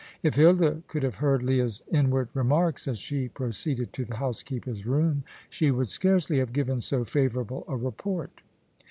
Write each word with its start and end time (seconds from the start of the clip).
If 0.23 0.33
Hilda 0.33 0.81
could 0.87 1.03
have 1.03 1.17
heard 1.21 1.43
Leah's 1.43 1.83
inward 1.91 2.29
remarks 2.33 2.87
as 2.87 2.97
she 2.97 3.27
proceeded 3.29 3.93
to 3.93 4.03
the 4.03 4.15
housekeeper's 4.15 4.83
room, 4.83 5.23
she 5.47 5.69
would 5.69 5.89
scarcely 5.89 6.39
have 6.39 6.53
given 6.53 6.81
so 6.81 7.05
favourable 7.05 7.63
a 7.67 7.77
report. 7.77 8.41